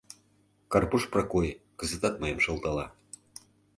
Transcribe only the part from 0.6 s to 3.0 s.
Карпуш Прокой кызытат мыйым шылтала: